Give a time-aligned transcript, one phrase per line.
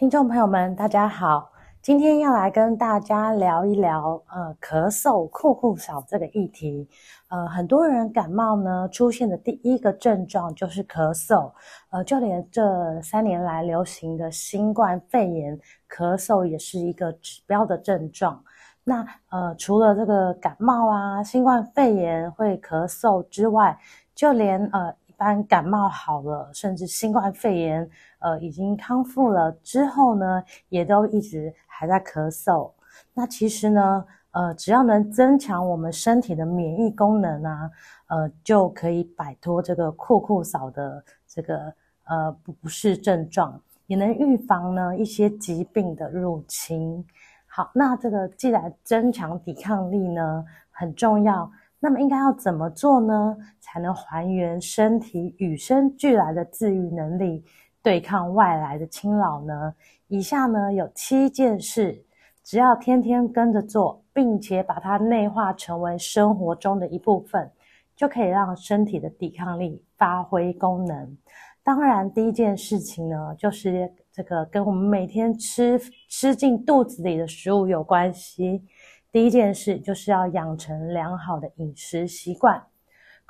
[0.00, 6.88] 听众朋友们，大家好，今天要来跟大家聊一聊，呃，咳嗽酷酷少这个议题。
[7.28, 11.52] 呃，很多人感冒呢，出现的第一个症状就是咳嗽。
[11.90, 18.42] 呃，就连这三年来流行的新冠肺炎，咳嗽也是一个指标的症状。
[18.82, 23.78] 那呃，除了这个感冒啊，新冠肺炎会咳嗽之外，
[24.14, 24.94] 就连呃。
[25.10, 27.86] 一般感冒好了，甚至新冠肺炎，
[28.20, 32.70] 呃，已经康复了之后呢，也都一直还在咳嗽。
[33.12, 37.70] 那其实呢，呃，只要能增强我们身体的免疫功能啊，
[38.08, 41.72] 呃，就可以摆脱这个酷酷扫的这个
[42.04, 47.04] 呃不适症状，也能预防呢一些疾病的入侵。
[47.46, 51.50] 好，那这个既然增强抵抗力呢很重要。
[51.82, 53.34] 那么应该要怎么做呢？
[53.58, 57.42] 才能还原身体与生俱来的自愈能力，
[57.82, 59.74] 对抗外来的侵扰呢？
[60.08, 62.04] 以下呢有七件事，
[62.42, 67.50] 只要天天跟着做，并且把它内化成为生活中的一部分，
[67.96, 71.16] 就可以让身体的抵抗力发挥功能。
[71.62, 78.64] 当然，第一件事情呢，就是这个跟我们每天吃吃进肚子里的食物有关系。
[79.12, 82.62] 第一件事就是要养成良好的饮食习惯，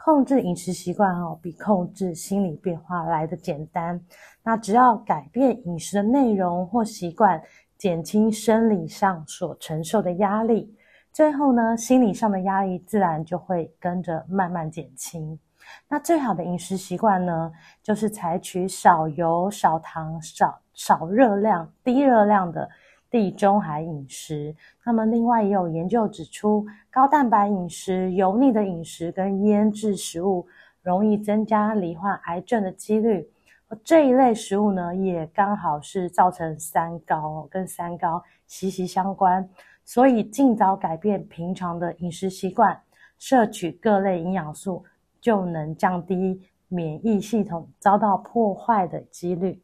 [0.02, 4.00] 控制饮食习惯哦，比控制心理变化来得简单。
[4.42, 7.40] 那只要改变饮食的内容或习惯，
[7.76, 10.74] 减轻生理上所承受的压力，
[11.12, 15.38] 最后呢，心理上的压力自然就会跟着慢慢减轻。
[15.86, 17.52] 那最好的饮食习惯呢，
[17.82, 22.68] 就是采取少油、少糖、少少热量、低热量的。
[23.10, 24.54] 地中海饮食，
[24.84, 30.46] 那么另外也有研究指出，高蛋白饮食、油腻的饮食跟腌制食物
[30.82, 33.28] 容易增加罹患癌症的几率。
[33.84, 39.48] 这一类食物呢，也刚好是造成三高，跟三高息息相关。
[39.84, 42.80] 所以尽早改变平常的饮食习惯，
[43.18, 44.84] 摄取各类营养素，
[45.20, 49.60] 就能降低免疫系统遭到破坏的几率。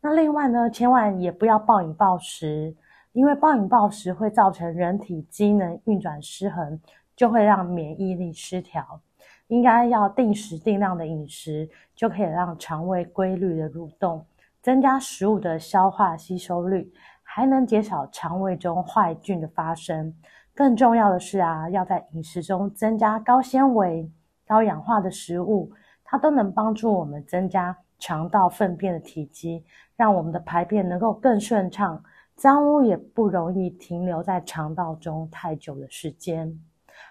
[0.00, 2.74] 那另外呢，千万也不要暴饮暴食，
[3.12, 6.80] 因为暴饮暴食会造成人体机能运转失衡，
[7.14, 9.00] 就会让免疫力失调。
[9.48, 14.24] 应该要定时定量的饮食，就可以让肠胃规律的蠕动，
[14.62, 16.90] 增加食物的消化吸收率，
[17.22, 20.14] 还能减少肠胃中坏菌的发生。
[20.54, 24.08] 更重要的是啊，要在饮食中增加高纤维、
[24.46, 25.72] 高氧化的食物，
[26.04, 32.02] 它都能帮助我们增加肠道粪便的体积，让我们的排便能够更顺畅，
[32.34, 36.58] 脏污也不容易停留在肠道中太久的时间。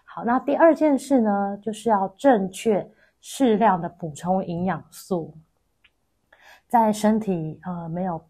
[0.03, 2.91] 好，那第二件事呢，就是要正确
[3.21, 5.33] 适量的补充营养素。
[6.67, 8.21] 在身体呃没有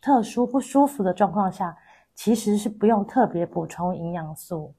[0.00, 1.76] 特殊不舒服的状况下，
[2.14, 4.74] 其实是不用特别补充营养素，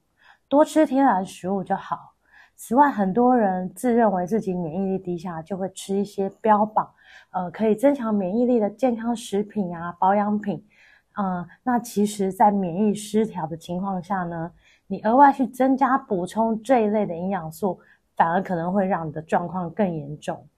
[0.48, 2.15] 多吃天然食物就好。
[2.56, 6.88] 此外，很多人自认为自己免疫力低下，就会吃一些标榜，
[7.30, 10.64] 呃，可以增强免疫力的健康食品啊、保养品，
[11.16, 14.50] 嗯、呃，那其实，在免疫失调的情况下呢，
[14.86, 17.78] 你额外去增加补充这一类的营养素，
[18.16, 20.48] 反而可能会让你的状况更严重，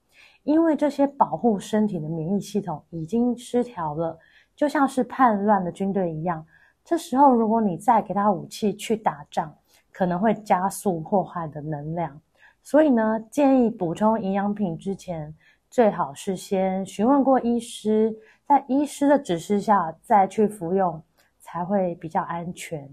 [0.45, 4.17] 因为这些保护身体的免疫系统已经失调了，
[4.55, 6.47] 就像是叛乱的军队一样。
[6.85, 9.53] 这时候，如果你再给他武器去打仗，
[9.99, 12.21] 可能会加速破坏的能量，
[12.63, 15.35] 所以呢，建议补充营养品之前，
[15.69, 18.17] 最好是先询问过医师，
[18.47, 21.03] 在医师的指示下再去服用，
[21.41, 22.89] 才会比较安全。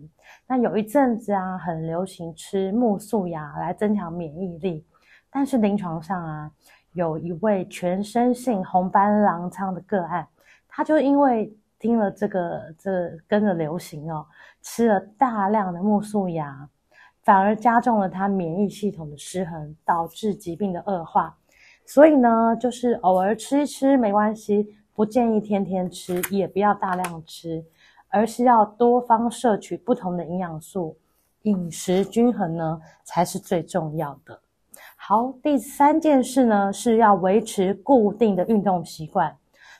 [0.48, 4.84] 那有一阵子啊，很流行吃木素牙来增强免疫力，
[5.30, 6.52] 但是临床上啊，
[6.94, 10.28] 有一位全身性红斑狼疮的个案，
[10.68, 14.26] 他就因为听了这个这个、跟着流行哦，
[14.64, 16.68] 吃了大量的木素牙。
[17.26, 21.36] 反而加重了他免疫系统的失衡，导致疾病的恶化。
[21.84, 27.66] 所以呢，就是偶尔吃一吃没关系，不建议天天吃，也不要大量吃，
[28.10, 30.96] 而是要多方摄取不同的营养素，
[31.42, 34.40] 饮食均衡呢才是最重要的。
[34.96, 39.36] 好，第三件事呢，是要维持固定的运动习惯。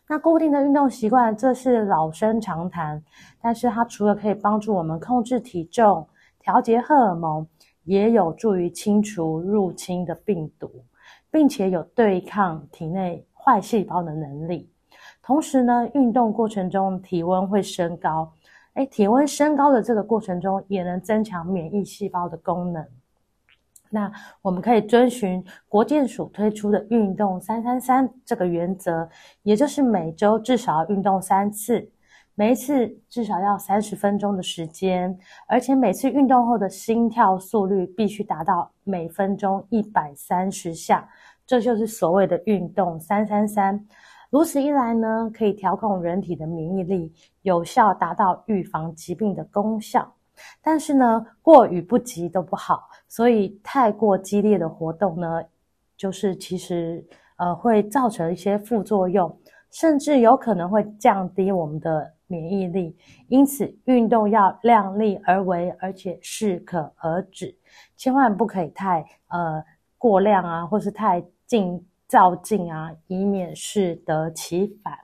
[0.08, 3.04] 那固定的运动习惯，这是老生常谈，
[3.42, 6.08] 但是它除了可以帮助我们控制体重、
[6.46, 7.48] 调节荷尔蒙，
[7.86, 10.70] 也有助于清除入侵的病毒，
[11.32, 14.70] 并且有对抗体内坏细胞的能力。
[15.24, 18.32] 同时呢，运动过程中体温会升高，
[18.76, 22.86] 诶，体温升高的这个过程中，也能增强免疫细胞的功能。
[23.90, 24.12] 那
[24.44, 29.10] 我们可以遵循国健署推出的运动三三三这个原则，
[29.42, 31.90] 也就是每周至少要运动三次，
[32.38, 35.18] 每一次至少要三十分钟的时间，
[35.48, 41.08] 而且每次运动后的心跳速率必须达到每分钟一百三十下，
[41.48, 43.88] 这就是所谓的运动三三三。
[44.30, 50.14] 如此一来呢，可以调控人体的免疫力，有效达到预防疾病的功效。
[50.62, 55.42] 但是呢，过与不及都不好，所以太过激烈的活动呢，
[55.96, 57.02] 就是其实
[57.38, 59.34] 呃会造成一些副作用，
[59.72, 62.96] 甚至有可能会降低我们的免疫力。
[63.28, 67.56] 因此，运动要量力而为，而且适可而止，
[67.96, 69.64] 千万不可以太呃
[69.98, 74.98] 过量啊，或是太尽躁进啊，以免适得其反。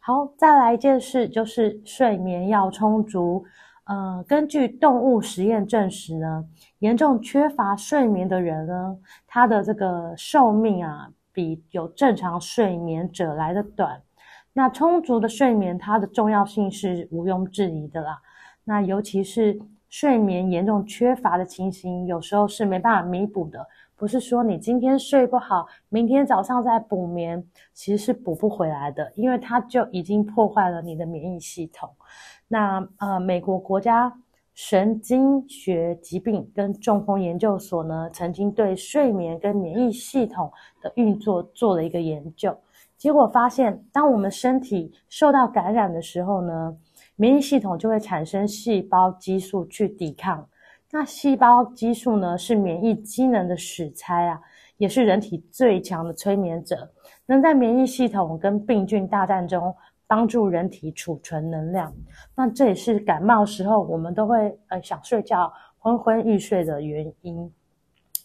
[0.00, 3.44] 好，再来一件事，就是睡眠要充足。
[3.84, 6.44] 呃，根据动物实验证实呢，
[6.78, 8.96] 严重缺乏睡眠的人呢，
[9.26, 14.00] 他的这个寿命啊，比有正常睡眠者来的短。
[14.52, 18.20] 那充足的睡眠，它的重要性是毋庸置疑的啦。
[18.64, 19.58] 那尤其是
[19.88, 23.66] 睡眠严重缺乏的情形，有时候是没办法弥补的。
[23.96, 27.44] 不是说你今天睡不好，明天早上再补眠，
[27.74, 31.90] 其实是补不回来的，因为它就已经破坏了你的免疫系统。
[32.48, 34.12] 那呃，美国国家
[34.54, 40.50] 神经学疾病跟中风研究所呢，曾经对睡眠跟免疫系统
[40.80, 42.56] 的运作做了一个研究，
[43.00, 46.76] 结果发现，当我们身体受到感染的时候呢，
[47.16, 50.46] 免疫系统就会产生细胞激素去抵抗。
[50.90, 54.38] 那细胞激素呢，是免疫机能的使差啊，
[54.76, 56.92] 也是人体最强的催眠者，
[57.24, 59.74] 能在免疫系统跟病菌大战中。
[60.06, 61.94] 帮助人体储存能量，
[62.34, 67.48] 那这也是感冒时候我们都会呃想睡觉、昏昏欲睡的原因。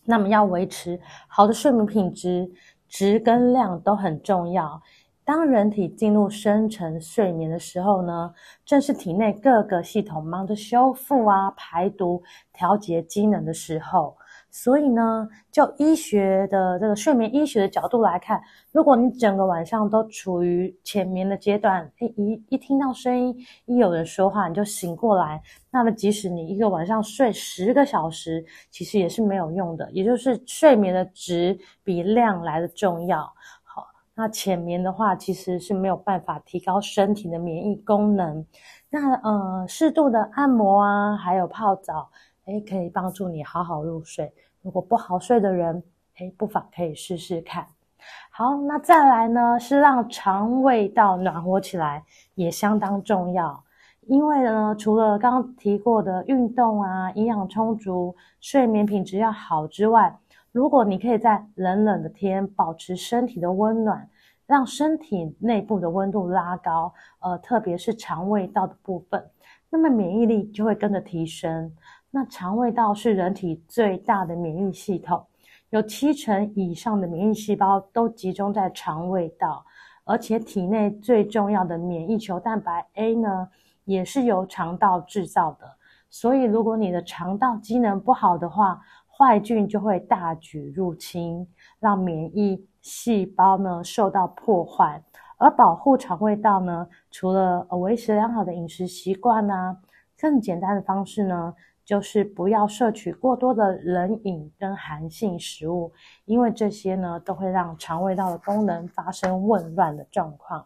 [0.04, 2.50] 那么要维持好的睡眠品质，
[2.98, 4.82] 质跟量都很重要。
[5.26, 8.34] 当人体进入深层睡眠的时候呢，
[8.66, 14.16] 正是体内各个系统忙着修复啊、排毒、调节机能的时候。
[14.58, 18.42] 所以呢，就医学的这个睡眠医学的角度来看，
[18.72, 23.36] 如果你整个晚上都处于浅眠的阶段，一一一听到声音，
[23.66, 29.92] 一有人说话，你就醒过来，那么即使你一个晚上睡十个小时，其实也是没有用的。
[29.92, 33.30] 也就是睡眠的质比量来的重要。
[33.62, 33.86] 好，
[34.16, 38.46] 那浅眠的话，其实是没有办法提高身体的免疫功能。
[38.90, 42.10] 那呃，适度的按摩啊，还有泡澡。
[42.46, 44.32] 诶，可以帮助你好好入睡。
[44.62, 45.84] 如果不好睡的人，
[46.18, 47.68] 诶，不妨可以试试看。
[48.30, 52.04] 好，那再来呢，是让肠胃道暖和起来，
[52.36, 53.64] 也相当重要。
[54.02, 60.16] 因为呢，除了刚刚提过的运动啊、营养充足、睡眠品质要好之外，
[60.52, 64.08] 如果你可以在冷冷的天保持身体的温暖，
[64.46, 69.28] 让身体内部的温度拉高，呃，特别是肠胃道的部分，
[69.72, 71.74] 那么免疫力就会跟着提升。
[72.16, 75.22] 那肠胃道是人体最大的免疫系统，
[75.72, 79.66] 有七成以上的免疫细胞都集中在肠胃道，
[80.06, 83.50] 而且体内最重要的免疫球蛋白 A 呢，
[83.84, 85.70] 也是由肠道制造的。
[86.10, 88.80] 所以，如果你的肠道机能不好的话，
[89.10, 91.46] 坏菌就会大举入侵，
[91.82, 95.04] 让免疫细胞呢受到破坏。
[95.38, 99.76] 而保护肠胃道呢，除了维持良好的饮食习惯啊，
[100.18, 101.54] 更简单的方式呢，
[101.86, 105.94] 就是不要摄取过多的冷饮跟寒性食物，
[106.26, 110.66] 因为这些呢都会让肠胃道的功能发生紊乱的状况。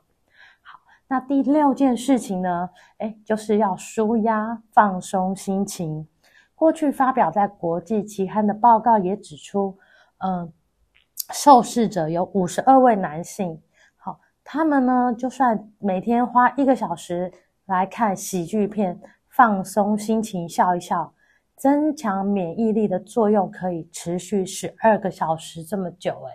[0.61, 6.07] 好，那第六件事情呢，诶，就是要舒压放松心情。
[6.55, 9.77] 过去发表在国际期刊的报告也指出，
[10.19, 10.51] 嗯，
[11.33, 13.61] 受试者有五十二位男性，
[13.97, 17.29] 好，他们呢就算每天花一个小时
[17.65, 18.97] 来看喜剧片。
[19.39, 21.13] 放松心情，笑一笑，
[21.55, 26.34] 增强免疫力的作用可以持续十二个小时这么久诶。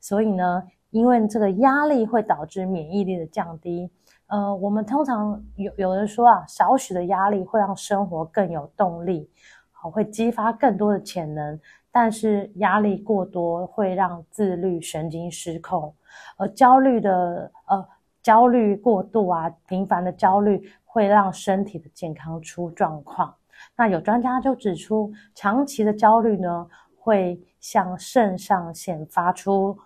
[0.00, 3.88] 所以呢，因为这个压力会导致免疫力的降低。
[4.26, 9.30] 呃，我们通常有有人说啊，少许的压力会让生活更有动力。
[9.70, 11.60] 好，会激发更多的潜能。
[11.92, 15.94] 但是压力过多会让自律神经失控，
[16.36, 17.86] 而焦虑的呃
[18.22, 20.60] 焦虑过度啊，频繁的焦虑
[20.92, 23.32] 会让身体的健康出状况。
[23.76, 26.66] 那有专家就指出，长期的焦虑呢，
[26.98, 29.78] 会向肾上腺发出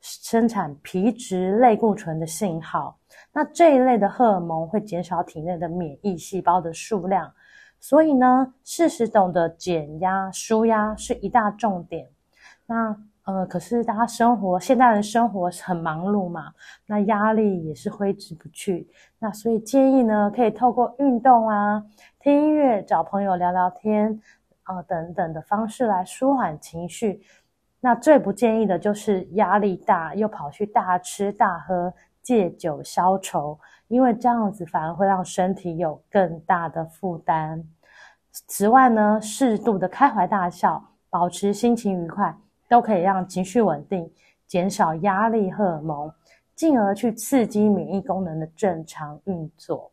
[0.00, 2.98] 生产皮质类固醇的信号。
[3.32, 7.32] 那这一类的荷尔蒙会减少体内的免疫细胞的数量。
[7.78, 12.08] 所以呢，适时懂得减压、舒压是一大重点。
[12.66, 12.96] 那
[13.28, 16.50] 呃，可是大家生活，现代人生活很忙碌嘛，
[16.86, 18.88] 那压力也是挥之不去。
[19.18, 21.84] 那所以建议呢，可以透过运动啊、
[22.20, 24.18] 听音乐、找朋友聊聊天
[24.62, 27.20] 啊、等等的方式来舒缓情绪。
[27.80, 31.92] 那最不建议的就是压力大又跑去大吃大喝、
[32.22, 33.60] 借酒消愁。
[33.88, 37.62] 因为这样子反而会让身体有更大的负担。
[38.32, 42.34] 此外呢，适度的开怀大笑，保持心情愉快，
[42.68, 44.10] 都可以让情绪稳定，
[44.46, 46.12] 减少压力荷尔蒙，
[46.54, 49.90] 进而去刺激免疫功能的正常运作。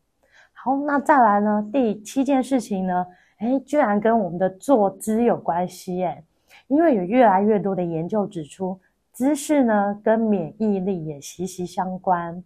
[0.53, 3.05] 好，那再来呢，第七件事情呢，
[3.39, 6.23] 诶，居然跟我们的坐姿有关系诶，
[6.67, 8.79] 因为有越来越多的研究指出，
[9.11, 12.43] 姿势呢跟免疫力也息息相关。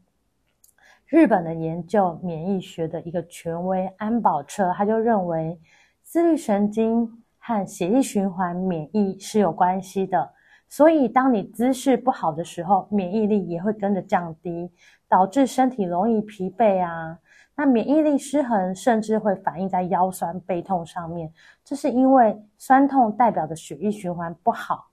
[1.08, 5.60] 日本的研究免疫学的一个权威安保彻，他就认为，
[6.04, 7.19] 自律神经
[7.50, 10.32] 和血液循环、免疫是有关系的。
[10.68, 14.70] 所以，当你姿势不好的时候，免疫力也会跟着降低，
[15.08, 17.18] 导致身体容易疲惫啊。
[17.56, 21.34] 那免疫力失衡，甚至会反映在腰酸背痛上面。
[21.66, 24.88] 这是因为酸痛代表的血液循环不好。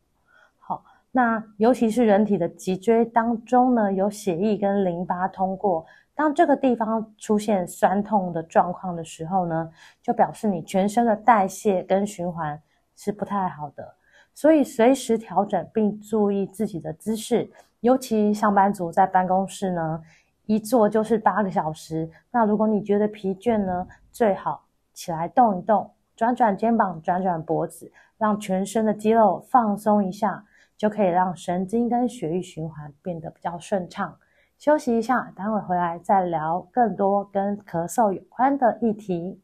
[0.58, 0.82] 好，
[1.12, 5.84] 那尤其是人体的脊椎当中呢，有血液跟淋巴通过。
[6.16, 9.70] 当这个地方出现酸痛的状况的时候呢，
[10.02, 12.60] 就表示你全身的代谢跟循环
[12.96, 13.94] 是不太好的，
[14.34, 17.48] 所以随时调整并注意自己的姿势。
[17.80, 20.02] 尤其上班族在办公室呢，
[20.46, 22.10] 一坐就是八个小时。
[22.30, 30.42] 那如果你觉得疲倦呢，最好起来动一动，转转肩膀，转转脖子，让全身的肌肉放松一下，
[30.78, 34.18] 就可以让神经跟血液循环变得比较顺畅。
[34.58, 39.42] 休息一下，待会回来再聊更多跟咳嗽有关的议题。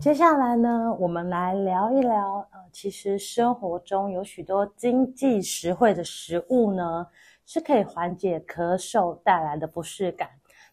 [0.00, 7.08] 接下来呢，我们来聊一聊，呃，其实生活中有许多经济实惠的食物呢，
[7.44, 10.28] 是可以缓解咳嗽带来的不适感。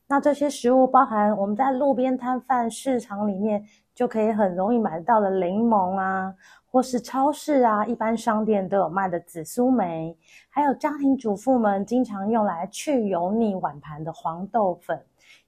[0.07, 6.31] 那这些食物包含我们在路边摊贩、市场里面就可以很容易买到的柠檬啊。
[6.75, 10.13] 或是超市啊，一般商店都有卖的紫苏梅，
[10.49, 15.01] 还有家庭主妇们经常用来去油腻碗盘的黄豆粉，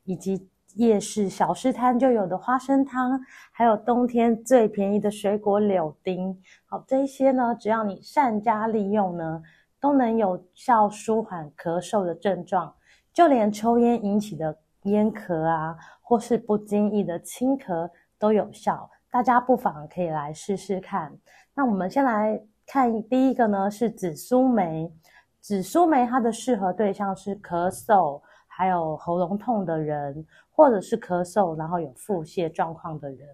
[0.06, 3.20] 以及夜市小吃摊就有的花生汤，
[3.52, 6.34] 还有冬天最便宜的水果柳丁。
[6.66, 9.44] 好，这些呢，只要你善加利用呢，
[9.82, 12.74] 都能有效舒缓咳嗽的症状，
[13.12, 18.90] 就连抽烟引起的烟咳啊，或是不经意的轻咳都有效。
[19.18, 21.12] 大家不妨可以来试试看。
[21.56, 24.94] 那我们先来看第一个呢，是紫苏梅。
[25.42, 33.28] 紫苏梅它的适合对象是咳嗽，还有喉咙痛的人，或者是咳嗽然后有腹泻状况的人。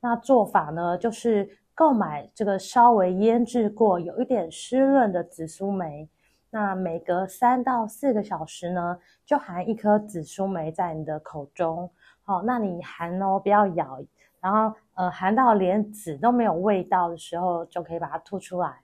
[0.00, 6.06] 那做法呢，就是购买这个稍微腌制过、有一点湿润的紫苏梅。
[6.50, 11.90] 那每隔三到四个小时呢，就含一颗紫苏梅在你的口中。
[12.24, 14.00] 好，那你含哦，不要咬。
[14.40, 18.80] 然后，呃，含到连籽都没有味道的时候，就可以把它吐出来。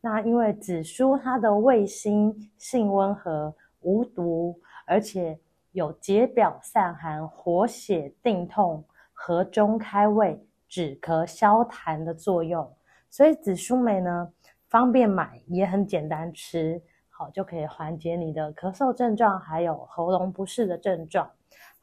[0.00, 5.38] 那因为紫苏它的味辛，性温和，无毒，而且
[5.72, 12.70] 有解表散寒、活血定痛、和中开胃、止咳消痰的作用。
[13.10, 14.32] 所以紫苏梅呢，
[14.68, 21.30] 方便买，也很简单吃，好，就可以缓解你的咳嗽症状，还有喉咙不适的症状。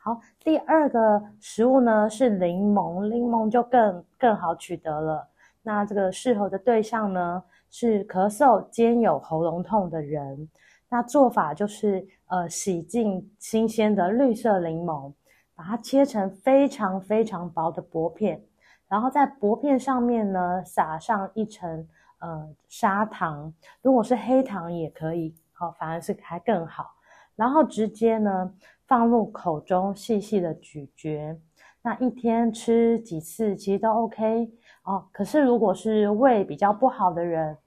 [0.06, 5.28] 好，第二个食物呢是柠檬，柠檬就更更好取得了。
[5.64, 10.48] 那这个适合的对象呢是咳嗽兼有喉咙痛的人。
[10.90, 15.12] 那做法就是，呃，洗净新鲜的绿色柠檬，
[15.56, 18.40] 把它切成非常非常薄的薄片，
[18.88, 21.88] 然后在薄片上面呢撒上一层
[22.20, 26.92] 呃砂糖，如果是黑糖也可以，好，反而是还更好。
[27.36, 28.54] 然后直接呢。
[28.88, 31.40] 放入口中细细的咀嚼，
[31.82, 34.52] 那一天吃几次其实都 OK
[34.84, 35.08] 哦。
[35.12, 37.58] 可是如果是胃比较不好的人，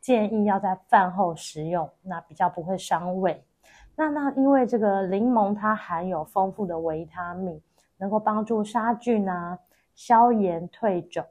[0.00, 3.44] 建议要在饭后食用，那比较不会伤胃。
[3.96, 7.60] 那那因为这个柠檬它含有丰富的维他命，
[7.96, 9.58] 能够帮助杀菌啊、
[9.96, 11.24] 消炎退肿。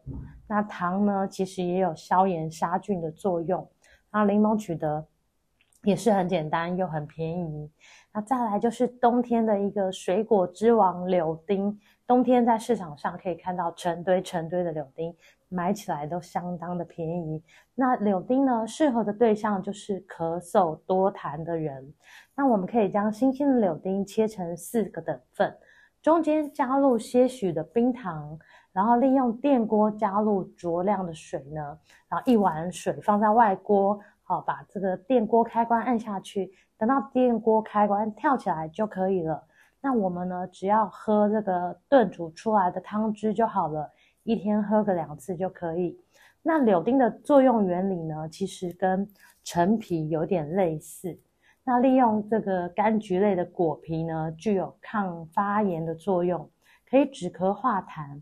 [0.47, 3.65] 那糖呢，其实也有消炎杀菌的作用。
[4.11, 5.05] 那柠檬取得
[5.87, 7.71] 也是很简单又很便宜。
[8.13, 15.15] 那再来就是冬天的一个水果之王柳丁，冬天在市场上可以看到成堆成堆的柳丁。
[15.49, 17.41] 买起来都相当的便宜。
[17.73, 21.93] 那柳丁呢，适合的对象就是咳嗽多痰的人。
[22.35, 25.55] 那我们可以将新鲜的柳丁切成四个等份，
[26.01, 28.37] 中间加入些许的冰糖，
[28.73, 31.79] 然后利用电锅加入酌量的水呢，
[32.09, 33.97] 然后一碗水放在外锅，
[34.29, 39.41] 好，把这个电锅开关按下去，等到电锅开关跳起来就可以了。
[39.79, 43.89] 那我们呢，只要喝这个炖煮出来的汤汁就好了。
[44.23, 45.97] 一天喝个两次就可以。
[46.43, 49.07] 那柳丁的作用原理呢，其实跟
[49.45, 51.17] 陈皮有点类似。
[51.63, 56.49] 那利用这个柑橘类的果皮呢，具有抗发炎的作用，
[56.89, 58.21] 可以止咳化痰。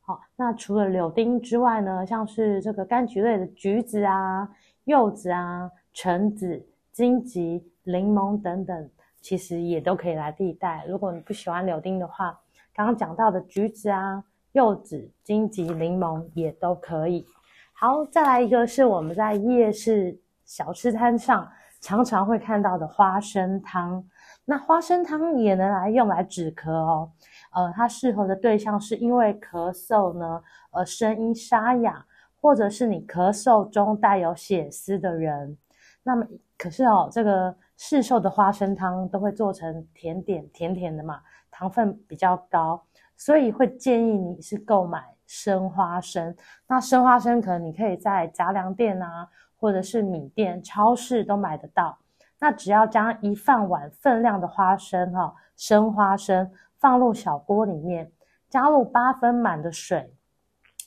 [0.00, 4.46] 好，那除了柳丁之外呢，像是这个柑橘类的橘子啊、
[4.84, 10.84] 柚子啊、橙子、金桔、柠檬等等，其实也都可以来替代。
[10.88, 12.40] 如果你不喜欢柳丁的话，
[12.74, 14.24] 刚刚讲到的橘子啊。
[14.52, 17.26] 柚子、金桔、柠檬也都可以。
[17.72, 21.50] 好，再来一个是我们在夜市小吃摊上
[21.80, 24.08] 常常会看到的花生汤。
[24.44, 27.10] 那花生汤也能来用来止咳哦。
[27.52, 32.06] 呃，它适合的对象是因为咳嗽呢，呃，声音沙哑，
[32.44, 35.56] 或者是你咳嗽中带有血丝的人。
[36.02, 36.26] 那么，
[36.58, 42.84] 可是哦，这个市售的花生汤都会做成甜点，甜甜的嘛，糖分比较高。
[43.16, 46.36] 所以会建议你是购买生花生，
[46.66, 49.26] 那生花生可能你可以在杂粮店啊，
[49.58, 51.96] 或者是米店、超市都买得到。
[52.38, 58.12] 那只要将一饭碗分量的花生哈，生花生放入小锅里面，
[58.50, 60.13] 加入八分满的水，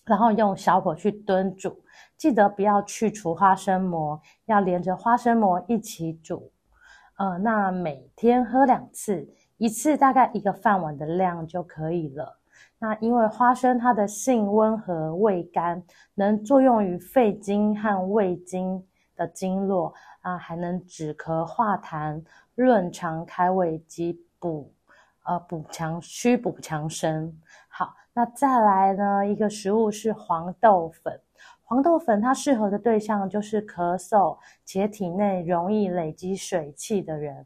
[0.08, 1.84] 然后用小火去炖煮，
[2.18, 6.52] 记得不要去除花生膜，要连着花生膜一起煮。
[7.18, 9.28] 呃，那每天喝两次。
[9.58, 12.40] 一次大概一个饭碗的量就可以了。
[12.80, 24.72] 那因为花生它的性温和，味甘，能作用于肺经和胃经的经络啊，还能止咳化痰、润肠开胃及补
[25.26, 27.36] 呃补强虚补强身。
[28.18, 31.22] 那再来呢，一个食物是黄豆粉。
[31.62, 37.46] 黄豆粉它适合的对象就是咳嗽且体内容易累积水气的人。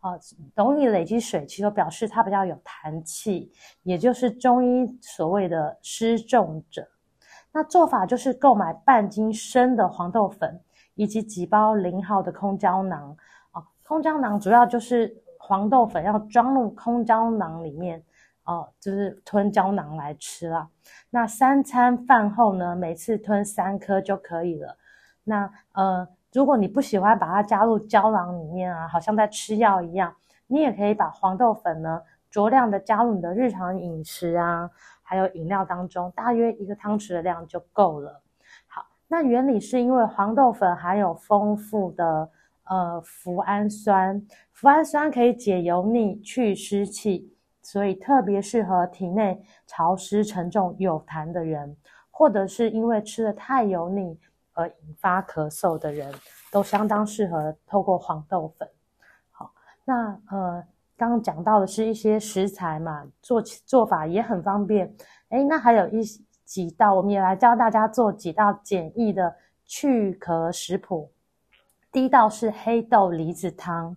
[0.00, 0.18] 啊，
[0.56, 3.52] 容易累积水气，就表示它比较有痰气，
[3.84, 6.88] 也就是中医所谓的湿重者。
[7.52, 10.60] 那做法就是购买半斤生的黄豆粉，
[10.96, 13.16] 以及几包零号的空胶囊。
[13.52, 18.02] 啊，空胶囊主要就是黄豆粉要装入空胶囊里面，
[18.48, 20.68] 哦，就是吞胶囊来吃啦。
[21.10, 24.76] 那三餐饭后呢，每次吞三颗就可以了。
[25.22, 26.08] 那呃。
[26.34, 30.14] 如果你不喜欢把它加入胶囊里面啊，好像在吃药一样，
[30.46, 34.70] 你也可以把黄豆粉呢酌量的加入你的日常饮食啊，
[35.02, 38.22] 还有饮料当中，大约一个汤匙的量就够了。
[38.66, 42.30] 好，那原理是因为黄豆粉含有丰富的
[42.64, 44.22] 呃脯氨酸，
[44.54, 47.34] 脯氨酸可以解油腻、去湿气，
[47.70, 51.76] 所以特别适合体内潮湿沉重、有痰的人，
[52.10, 54.18] 或者是因为吃得太油腻。
[54.54, 56.12] 而引发咳嗽的人
[56.50, 58.68] 都相当适合透过黄豆粉。
[59.30, 59.52] 好，
[59.84, 60.64] 那呃，
[60.96, 64.92] 刚刚讲到的是一些食材嘛，做做法也很方便。
[65.28, 66.02] 诶，那还有一
[66.44, 71.12] 几道，我们也来教大家做几道简易的去咳食谱。
[71.92, 73.96] 第一道是黑豆梨子汤。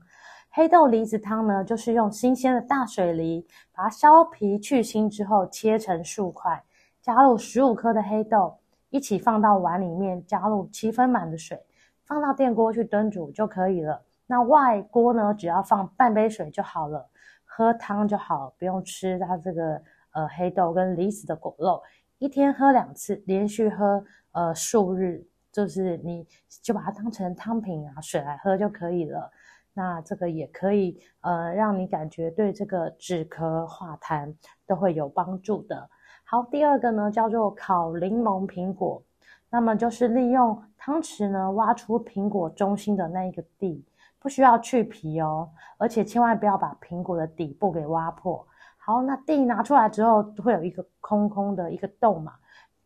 [0.53, 6.61] 黑豆梨子汤呢，就是用新鲜的大水梨，把它削皮去腥之后切成数块，
[7.01, 8.57] 加入十五颗的黑豆。
[8.89, 11.57] 一起放到碗里面，加入七分满的水，
[12.03, 14.03] 放到电锅去炖煮就可以了。
[14.27, 17.09] 那外锅呢，只要放半杯水就好了，
[17.45, 21.81] 喝汤就好，不用吃它这个呃黑豆跟梨子的果肉。
[22.17, 26.27] 一天喝两次，连续喝呃数日，就是你
[26.61, 29.31] 就把它当成汤品啊水来喝就可以了。
[29.73, 34.33] 那这个也可以呃让你感觉对这个止咳化痰
[34.67, 35.89] 都会有帮助的。
[36.23, 39.01] 好，第二个呢叫做烤柠檬苹果，
[39.49, 43.85] 那么就是利用汤匙呢挖出苹果中心的那一个蒂，
[44.19, 48.45] 不需要去皮哦，而且千万不要把苹果的底部给挖破。
[48.77, 52.33] 好，那蒂拿出来之后会有一个空空的一个洞嘛，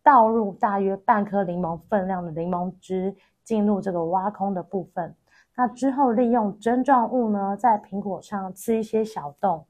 [0.03, 5.15] 倒入大约半颗柠檬分量的柠檬汁进入这个挖空的部分，
[5.57, 9.65] 那之后利用针状物呢，在苹果上刺一些小洞，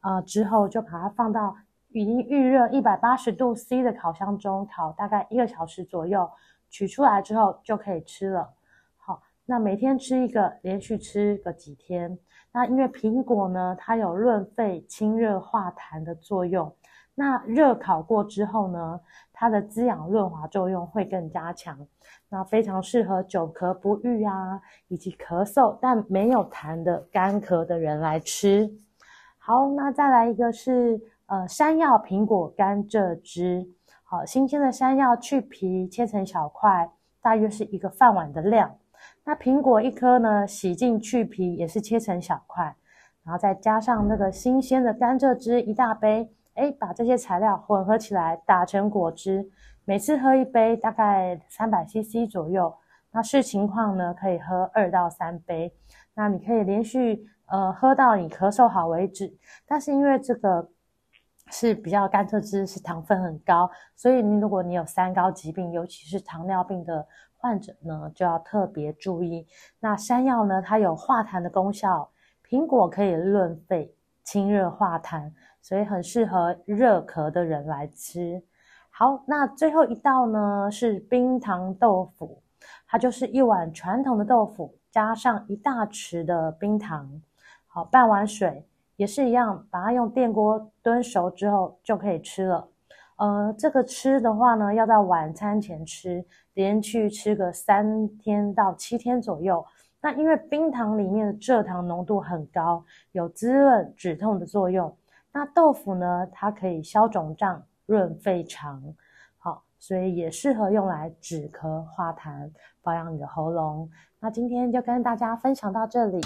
[0.00, 1.56] 啊、之后就把它放到
[1.88, 6.30] 已经预热一百八十度 C 的烤箱中烤大概一个小时左右，
[6.70, 8.54] 取出来之后就可以吃了。
[8.96, 12.18] 好，那每天吃一个，连续吃个几天。
[12.52, 16.72] 那因为苹果呢，它有润肺、清热化痰的作用。
[17.16, 19.00] 那热烤过之后呢，
[19.44, 21.86] 它的滋养润滑作用会更加强。
[22.30, 28.72] 那非常适合久咳不愈啊，以及咳嗽但没有痰的干咳的人来吃。
[29.36, 33.68] 好，那再来一个是呃山药苹果甘蔗汁。
[34.02, 38.78] 好，新鲜的山药去皮切成小块，大约是一个饭碗的量。
[39.24, 42.74] 那苹果一颗呢，洗净去皮也是切成小块，
[43.22, 46.30] 然后再加上那个新鲜的甘蔗汁一大杯。
[46.54, 49.50] 哎，把这些材料混合起来打成果汁，
[49.84, 52.74] 每次喝一杯大概三百 CC 左右。
[53.10, 55.72] 那视情况呢，可以喝二到三杯。
[56.14, 59.36] 那你可以连续呃喝到你咳嗽好为止。
[59.66, 60.68] 但是因为这个
[61.50, 69.46] 是比较甘蔗汁，是糖分很高，所以你如果你有三高疾病，尤其是糖尿病的患者呢，就要特别注意。
[69.80, 72.10] 那山药呢，它有化痰的功效，
[72.48, 75.32] 苹果可以润肺、清热化痰。
[75.64, 78.42] 所以很适合热咳的人来吃。
[78.90, 82.42] 好，那最后一道呢，是冰糖豆腐，
[82.86, 87.10] 它就是一碗传统的豆腐，加上一大匙的冰糖，
[87.66, 92.68] 好，半碗水，也是一样，把它用电锅炖熟之后就可以吃了。
[93.16, 96.22] 呃，这个吃的话呢，要在晚餐前吃，
[96.52, 99.64] 连续吃个三天到七天左右。
[100.02, 104.94] 那因为冰糖里面的蔗糖浓度很高，有滋润止痛的作用。
[105.36, 108.80] 那豆腐呢，它可以消肿胀、润肺肠，
[109.36, 112.48] 好，所以也适合用来止咳化痰、
[112.80, 113.90] 保养你的喉咙。
[114.20, 116.20] 那今天就跟大家分享到这里。